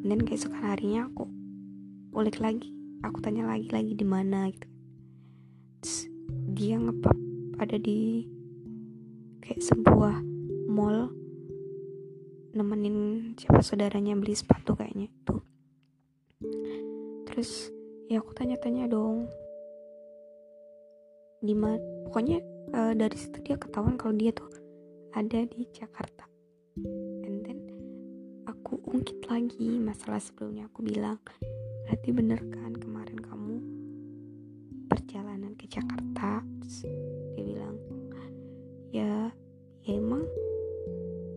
[0.05, 1.25] Dan keesokan harinya aku
[2.15, 2.73] ulik lagi
[3.05, 4.67] aku tanya lagi lagi di mana gitu.
[5.81, 5.97] Terus,
[6.57, 7.17] dia ngepap
[7.61, 8.25] ada di
[9.45, 10.25] kayak sebuah
[10.69, 11.13] mall
[12.55, 15.35] nemenin siapa saudaranya beli sepatu kayaknya itu
[17.27, 17.67] terus
[18.05, 19.25] ya aku tanya-tanya dong.
[21.41, 21.53] Di
[22.09, 22.37] pokoknya
[22.73, 24.49] uh, dari situ dia ketahuan kalau dia tuh
[25.13, 26.25] ada di Jakarta.
[27.25, 27.59] And then
[28.45, 30.69] aku ungkit lagi masalah sebelumnya.
[30.69, 31.21] Aku bilang
[31.85, 33.55] berarti bener kan kemarin kamu
[34.89, 36.41] perjalanan ke Jakarta?
[36.61, 36.77] Terus
[37.37, 37.75] dia bilang
[38.93, 39.29] ya
[39.85, 40.25] ya emang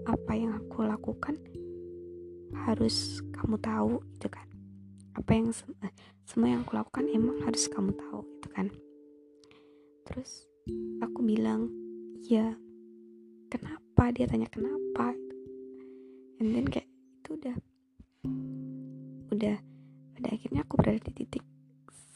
[0.09, 1.37] apa yang aku lakukan
[2.65, 4.48] harus kamu tahu gitu kan
[5.19, 5.51] apa yang
[5.83, 8.71] eh, semua yang aku lakukan emang harus kamu tahu gitu kan.
[10.07, 10.47] Terus
[11.03, 11.67] aku bilang
[12.23, 12.55] ya
[13.51, 14.15] kenapa?
[14.15, 15.11] Dia tanya kenapa?
[16.39, 16.87] And then kayak
[17.19, 17.57] itu udah
[19.35, 19.57] udah
[20.15, 21.45] pada akhirnya aku berada di titik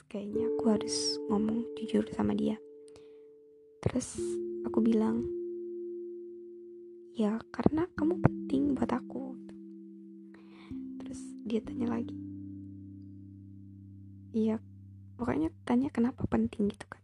[0.06, 2.54] kayaknya aku harus ngomong jujur sama dia.
[3.82, 4.14] Terus
[4.62, 5.26] aku bilang
[7.18, 9.34] ya karena kamu penting buat aku.
[11.02, 12.21] Terus dia tanya lagi
[14.32, 14.56] iya
[15.20, 17.00] pokoknya tanya kenapa penting gitu kan.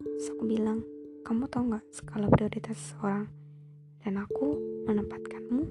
[0.00, 0.86] Terus aku bilang
[1.26, 3.28] kamu tau nggak skala prioritas seseorang?
[4.00, 4.56] Dan aku
[4.88, 5.62] menempatkanmu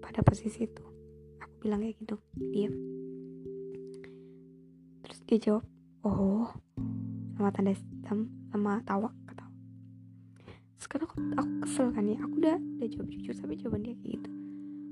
[0.00, 0.84] pada posisi itu.
[1.44, 2.16] Aku bilang kayak gitu
[2.54, 2.70] dia
[5.06, 5.64] terus dia jawab
[6.02, 6.50] oh
[7.38, 9.54] sama tanda hitam sama tawa ketawa
[10.82, 14.18] sekarang aku, aku kesel kan ya aku udah udah jawab jujur tapi jawaban dia kayak
[14.18, 14.30] gitu.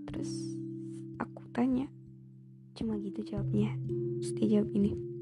[0.07, 0.31] Terus
[1.19, 1.91] aku tanya
[2.75, 3.75] cuma gitu jawabnya.
[4.21, 5.15] Terus dia jawab ini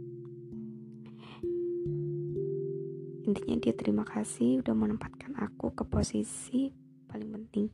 [3.22, 6.74] intinya dia terima kasih udah menempatkan aku ke posisi
[7.06, 7.70] paling penting.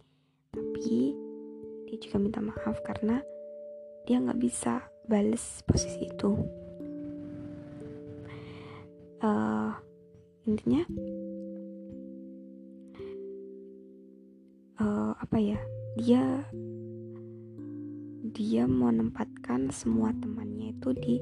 [0.53, 1.17] Tapi
[1.88, 3.25] dia juga minta maaf karena
[4.05, 6.31] dia nggak bisa bales posisi itu.
[9.19, 9.75] Uh,
[10.47, 10.87] intinya
[14.79, 15.59] uh, apa ya?
[15.99, 16.45] Dia
[18.33, 21.17] dia menempatkan semua temannya itu di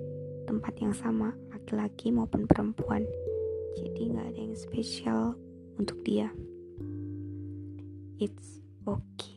[0.46, 3.02] tempat yang sama laki-laki maupun perempuan.
[3.74, 5.22] Jadi nggak ada yang spesial
[5.76, 6.30] untuk dia.
[8.16, 9.36] It's okay.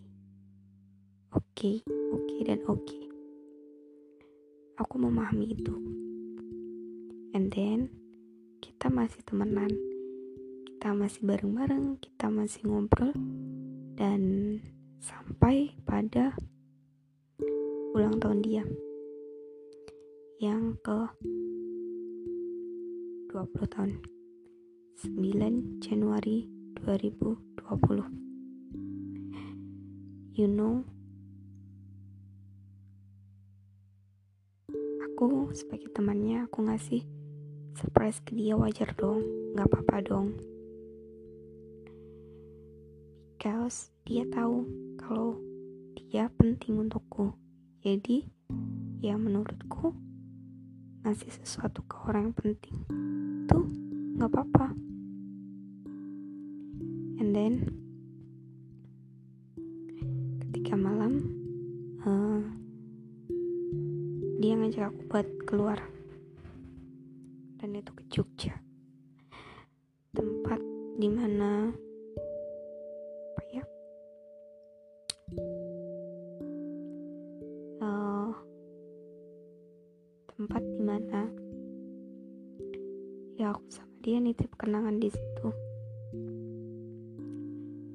[1.29, 3.03] Okay, okay, dan okay.
[4.79, 5.75] aku memahami itu.
[7.35, 7.91] And then
[8.63, 9.69] kita masih temenan.
[10.63, 13.11] Kita masih bareng-bareng kita masih ngobrol
[13.99, 14.21] dan
[15.03, 16.31] sampai pada
[17.97, 18.61] ulang tahun dia.
[20.37, 20.99] Yang ke
[23.33, 23.91] 20 tahun.
[24.99, 26.51] 9 Januari
[26.83, 27.55] 2020
[30.35, 30.83] You know
[35.07, 37.07] Aku sebagai temannya aku ngasih
[37.79, 39.23] surprise ke dia wajar dong.
[39.55, 40.35] Gak apa-apa dong.
[43.39, 44.67] Because dia tahu
[44.99, 45.39] kalau
[45.95, 47.31] dia penting untukku
[47.79, 48.27] jadi,
[48.99, 49.95] ya menurutku
[51.07, 52.75] ngasih sesuatu ke orang yang penting
[53.47, 53.63] tuh
[54.19, 54.67] nggak apa-apa.
[57.23, 57.53] And then
[60.43, 61.23] ketika malam
[62.03, 62.43] uh,
[64.43, 65.79] dia ngajak aku buat keluar
[67.63, 68.55] dan itu ke Jogja
[70.11, 70.59] tempat
[70.99, 71.71] di mana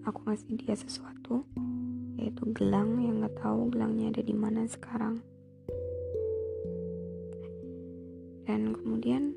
[0.05, 1.49] aku ngasih dia sesuatu
[2.21, 5.19] yaitu gelang yang nggak tahu gelangnya ada di mana sekarang.
[8.45, 9.33] Dan kemudian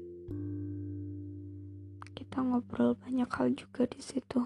[2.14, 4.44] kita ngobrol banyak hal juga di situ.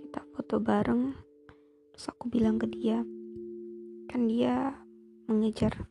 [0.00, 1.14] Kita foto bareng
[1.94, 3.06] terus aku bilang ke dia
[4.10, 4.74] kan dia
[5.30, 5.86] mengejar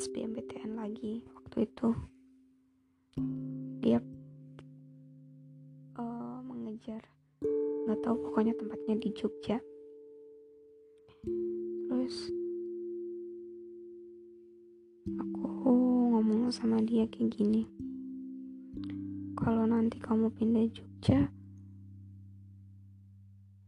[0.00, 1.92] SBMPTN lagi waktu itu
[8.82, 9.58] tempatnya di Jogja.
[11.86, 12.16] Terus
[15.22, 15.70] aku
[16.10, 17.62] ngomong sama dia kayak gini
[19.38, 21.30] kalau nanti kamu pindah Jogja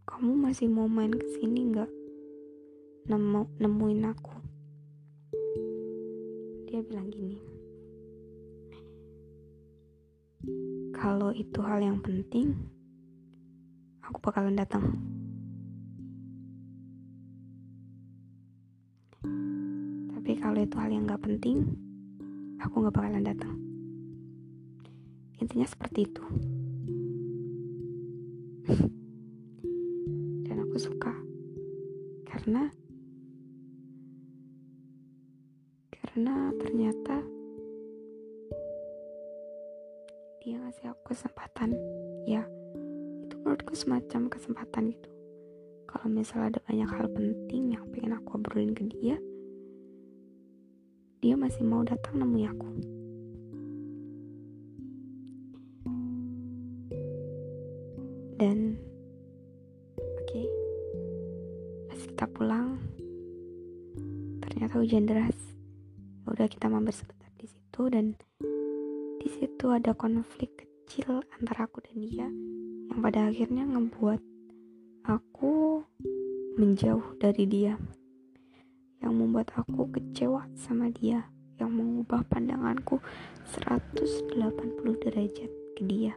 [0.02, 1.90] kamu masih mau main ke sini nggak?
[3.06, 4.34] Nemu nemuin aku.
[6.66, 7.38] Dia bilang gini
[10.90, 12.73] kalau itu hal yang penting
[14.24, 14.80] bakalan datang.
[20.16, 21.68] Tapi kalau itu hal yang gak penting,
[22.56, 23.52] aku gak bakalan datang.
[25.44, 26.24] Intinya seperti itu.
[30.48, 31.12] Dan aku suka
[32.24, 32.72] karena
[35.92, 37.20] karena ternyata
[40.40, 41.76] dia ngasih aku kesempatan
[43.84, 45.10] semacam kesempatan gitu.
[45.84, 49.20] Kalau misalnya ada banyak hal penting yang pengen aku obrolin ke dia
[51.24, 52.68] dia masih mau datang nemui aku.
[58.36, 58.76] Dan
[59.96, 60.44] oke okay,
[61.88, 62.76] pas kita pulang
[64.44, 65.36] ternyata hujan deras.
[66.28, 68.16] Udah kita mampir sebentar di situ dan
[69.20, 72.28] di situ ada konflik kecil antara aku dan dia
[72.94, 74.22] yang pada akhirnya ngebuat
[75.02, 75.82] aku
[76.54, 77.74] menjauh dari dia.
[79.02, 81.26] Yang membuat aku kecewa sama dia.
[81.58, 83.02] Yang mengubah pandanganku
[83.50, 86.14] 180 derajat ke dia.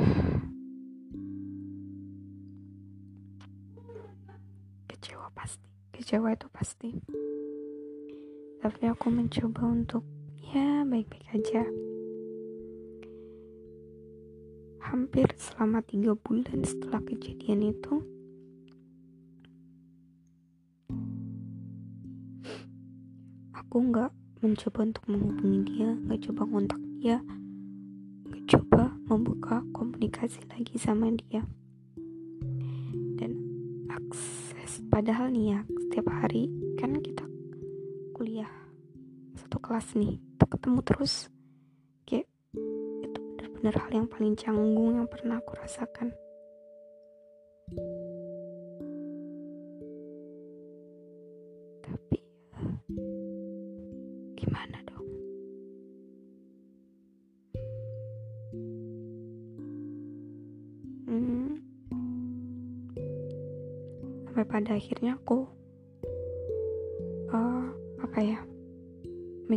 [4.88, 5.68] Kecewa pasti.
[5.92, 7.19] Kecewa itu pasti
[8.60, 10.04] tapi aku mencoba untuk
[10.52, 11.64] ya baik-baik aja.
[14.84, 18.04] Hampir selama tiga bulan setelah kejadian itu
[23.56, 24.12] aku nggak
[24.44, 27.16] mencoba untuk menghubungi dia nggak coba kontak dia
[28.28, 31.48] nggak coba membuka komunikasi lagi sama dia.
[33.16, 33.40] Dan
[33.88, 37.19] akses padahal nih ya setiap hari kan kita
[39.70, 41.30] kelas nih itu ketemu terus.
[42.02, 42.26] Kayak
[43.06, 46.10] itu benar-benar hal yang paling canggung yang pernah aku rasakan.
[51.86, 52.26] Tapi ya,
[54.34, 55.06] gimana dong?
[61.06, 61.62] Hmm.
[64.26, 65.59] sampai pada akhirnya aku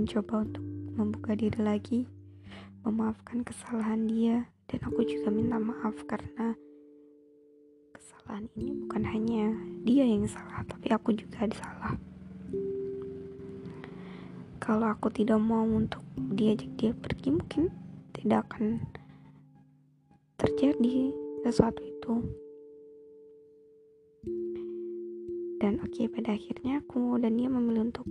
[0.03, 0.65] mencoba untuk
[0.99, 1.99] membuka diri lagi
[2.83, 6.59] memaafkan kesalahan dia dan aku juga minta maaf karena
[7.95, 9.55] kesalahan ini bukan hanya
[9.87, 11.95] dia yang salah tapi aku juga ada salah.
[14.59, 16.03] Kalau aku tidak mau untuk
[16.35, 17.71] diajak dia pergi mungkin
[18.11, 18.83] tidak akan
[20.35, 21.15] terjadi
[21.47, 22.13] sesuatu itu.
[25.63, 28.03] Dan oke okay, pada akhirnya aku dan dia memilih untuk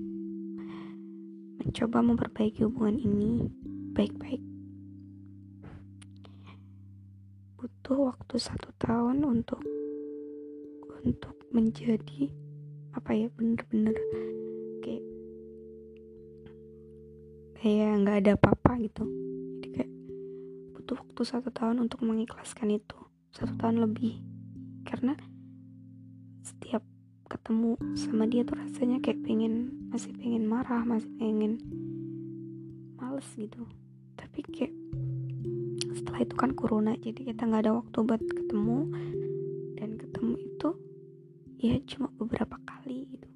[1.63, 3.47] mencoba memperbaiki hubungan ini
[3.95, 4.43] baik-baik.
[7.55, 9.63] Butuh waktu satu tahun untuk
[11.07, 12.31] untuk menjadi
[12.99, 13.95] apa ya bener-bener
[14.83, 15.05] kayak
[17.63, 19.07] kayak nggak ada apa-apa gitu.
[19.63, 19.93] Jadi kayak
[20.75, 22.99] butuh waktu satu tahun untuk mengikhlaskan itu
[23.31, 24.19] satu tahun lebih
[24.83, 25.15] karena
[26.43, 26.83] setiap
[27.33, 31.57] ketemu sama dia tuh rasanya kayak pengen masih pengen marah masih pengen
[33.01, 33.65] males gitu.
[34.21, 34.75] Tapi kayak
[35.97, 38.79] setelah itu kan corona jadi kita nggak ada waktu buat ketemu.
[39.81, 40.69] Dan ketemu itu
[41.57, 43.29] ya cuma beberapa kali gitu.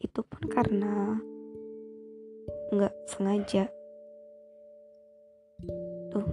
[0.00, 1.20] Itu pun karena
[2.72, 3.68] nggak sengaja.
[6.08, 6.28] Tuh.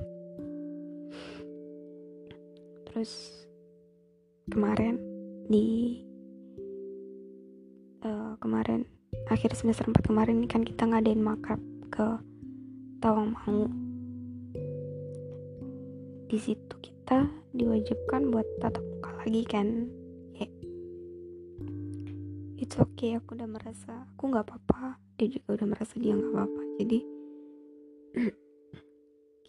[2.90, 3.46] Terus
[4.50, 4.98] kemarin
[5.46, 6.09] di
[8.04, 8.88] uh, kemarin
[9.28, 12.06] akhir semester 4 kemarin kan kita ngadain makrab ke
[13.00, 13.68] Tawang Mangu
[16.30, 17.26] di situ kita
[17.58, 19.90] diwajibkan buat tatap muka lagi kan
[20.38, 20.46] ya.
[22.62, 25.02] It's okay aku udah merasa aku nggak apa-apa.
[25.18, 27.00] Dia juga udah merasa dia nggak apa-apa jadi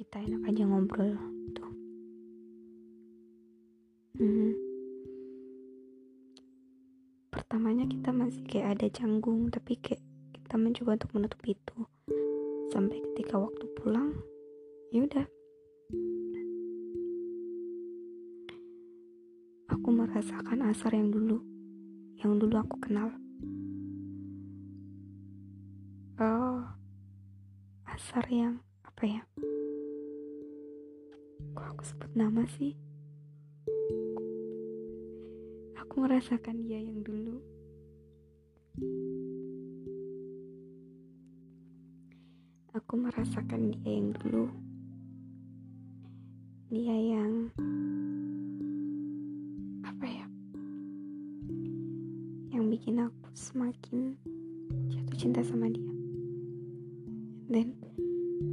[0.01, 1.13] kita enak aja ngobrol
[1.53, 1.73] tuh.
[4.17, 4.70] Hmm.
[7.61, 10.01] Pertamanya kita masih kayak ada canggung tapi kayak
[10.33, 11.77] kita mencoba untuk menutup itu.
[12.73, 14.17] Sampai ketika waktu pulang
[14.89, 15.29] ya udah.
[19.77, 21.37] Aku merasakan asar yang dulu
[22.25, 23.13] yang dulu aku kenal.
[26.17, 26.65] Oh
[27.93, 29.23] asar yang apa ya?
[31.53, 32.73] Kok aku sebut nama sih
[35.91, 37.43] aku merasakan dia yang dulu.
[42.79, 44.47] Aku merasakan dia yang dulu.
[46.71, 47.51] Dia yang
[49.83, 50.27] apa ya
[52.55, 54.15] yang bikin aku semakin
[54.95, 55.91] jatuh cinta sama dia.
[57.51, 57.75] Dan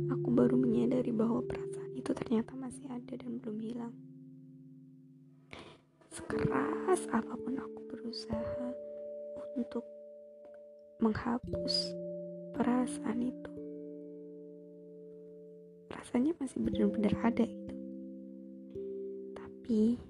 [0.09, 3.93] aku baru menyadari bahwa perasaan itu ternyata masih ada dan belum hilang
[6.17, 8.73] sekeras apa pun aku berusaha
[9.53, 9.85] untuk
[10.97, 11.93] menghapus
[12.57, 13.51] perasaan itu.
[15.93, 17.75] Rasanya masih benar-benar ada gitu.
[19.37, 20.01] Tapi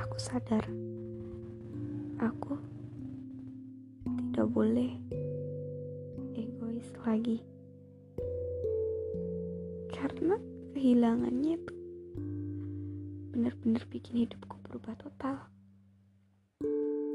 [0.00, 0.64] aku sadar
[2.16, 2.56] aku
[4.08, 4.96] tidak boleh
[6.32, 7.44] egois lagi.
[9.92, 10.40] Karena
[10.72, 11.76] kehilangannya itu
[13.36, 14.45] benar-benar bikin hidupku
[14.76, 15.36] berubah total.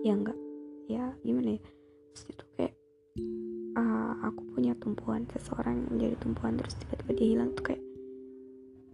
[0.02, 0.34] Ya enggak.
[0.90, 1.62] Ya gimana ya?
[2.10, 2.74] Terus itu kayak
[3.78, 7.84] uh, aku punya tumpuan seseorang yang menjadi tumpuan terus tiba-tiba dia hilang tuh kayak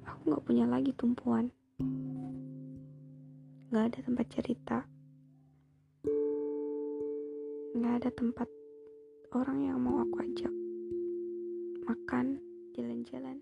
[0.04, 1.48] aku nggak punya lagi tumpuan.
[3.72, 4.78] Nggak ada tempat cerita.
[7.72, 8.50] Nggak ada tempat
[9.32, 10.52] orang yang mau aku ajak
[11.88, 12.36] makan
[12.76, 13.40] jalan-jalan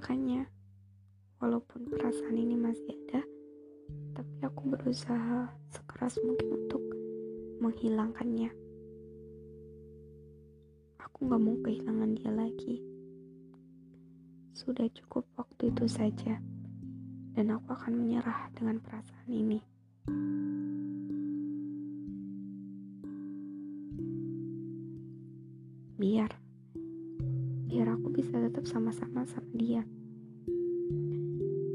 [0.00, 0.48] makanya
[1.44, 3.20] walaupun perasaan ini masih ada
[4.16, 6.80] tapi aku berusaha sekeras mungkin untuk
[7.60, 8.48] menghilangkannya.
[11.04, 12.80] Aku gak mau kehilangan dia lagi.
[14.56, 16.40] Sudah cukup waktu itu saja
[17.36, 19.60] dan aku akan menyerah dengan perasaan ini.
[26.00, 26.32] Biar
[27.70, 29.86] biar aku bisa tetap sama-sama sama dia.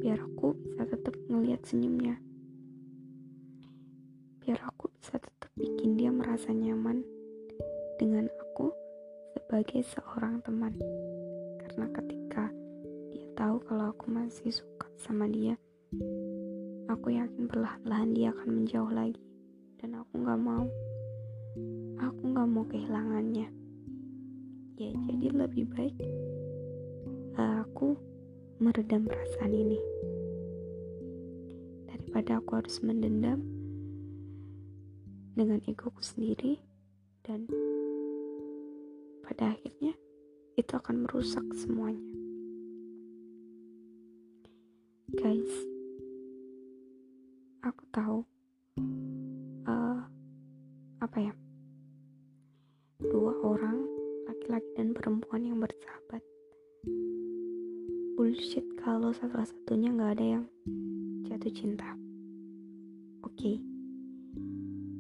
[0.04, 2.20] Biar aku bisa tetap ngeliat senyumnya.
[4.44, 7.00] Biar aku bisa tetap bikin dia merasa nyaman
[7.96, 8.76] dengan aku
[9.40, 10.76] sebagai seorang teman.
[11.64, 12.52] Karena ketika
[13.16, 15.56] dia tahu kalau aku masih suka sama dia
[16.92, 19.24] aku yakin perlahan-lahan dia akan menjauh lagi.
[19.80, 20.68] Dan aku gak mau.
[22.04, 23.65] Aku gak mau kehilangannya
[24.76, 25.96] ya jadi lebih baik
[27.76, 27.92] aku
[28.64, 29.76] meredam perasaan ini.
[31.92, 33.44] Daripada aku harus mendendam
[35.36, 36.64] dengan egoku sendiri
[37.28, 37.44] dan
[39.28, 39.92] pada akhirnya
[40.56, 42.00] itu akan merusak semuanya.
[45.20, 45.52] Guys
[47.60, 48.18] aku tahu
[49.68, 50.00] uh,
[51.04, 51.34] apa ya?
[53.04, 53.95] Dua orang
[54.26, 56.22] laki-laki dan perempuan yang bersahabat
[58.16, 60.46] bullshit kalau salah satunya nggak ada yang
[61.28, 61.94] jatuh cinta.
[63.28, 63.56] Oke, okay.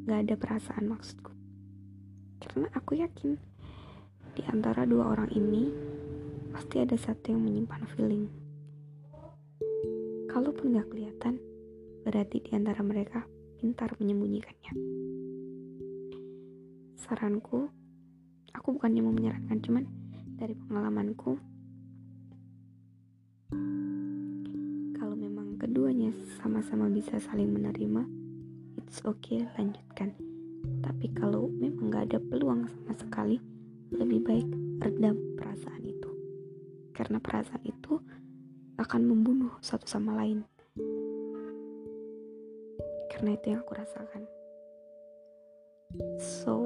[0.03, 1.31] nggak ada perasaan maksudku.
[2.43, 3.39] Karena aku yakin
[4.35, 5.71] di antara dua orang ini
[6.51, 8.27] pasti ada satu yang menyimpan feeling.
[10.27, 11.39] Kalaupun nggak kelihatan,
[12.03, 13.23] berarti di antara mereka
[13.63, 14.73] pintar menyembunyikannya.
[16.99, 17.71] Saranku,
[18.55, 19.83] aku bukannya mau menyarankan, cuman
[20.39, 21.35] dari pengalamanku,
[24.95, 28.25] kalau memang keduanya sama-sama bisa saling menerima
[28.79, 30.15] it's okay lanjutkan.
[30.81, 33.37] Tapi kalau memang gak ada peluang sama sekali
[33.91, 34.47] lebih baik
[34.81, 36.09] redam perasaan itu.
[36.95, 37.99] Karena perasaan itu
[38.79, 40.47] akan membunuh satu sama lain.
[43.11, 44.23] Karena itu yang aku rasakan.
[46.17, 46.64] So